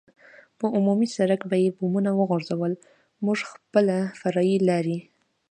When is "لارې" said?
4.69-4.97